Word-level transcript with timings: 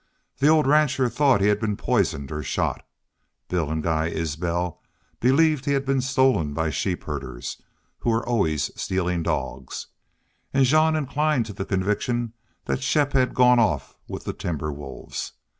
The 0.39 0.47
old 0.47 0.65
rancher 0.65 1.09
thought 1.09 1.41
he 1.41 1.47
had 1.49 1.59
been 1.59 1.77
poisoned 1.77 2.31
or 2.31 2.41
shot; 2.41 2.83
Bill 3.49 3.69
and 3.69 3.83
Guy 3.83 4.07
Isbel 4.07 4.81
believed 5.19 5.65
he 5.65 5.73
had 5.73 5.85
been 5.85 6.01
stolen 6.01 6.55
by 6.55 6.71
sheep 6.71 7.03
herders, 7.03 7.61
who 7.99 8.09
were 8.09 8.27
always 8.27 8.71
stealing 8.75 9.21
dogs; 9.21 9.89
and 10.55 10.65
Jean 10.65 10.95
inclined 10.95 11.45
to 11.45 11.53
the 11.53 11.65
conviction 11.65 12.33
that 12.65 12.79
Shepp 12.81 13.13
had 13.13 13.35
gone 13.35 13.59
off 13.59 13.95
with 14.07 14.23
the 14.23 14.33
timber 14.33 14.73
wolves. 14.73 15.33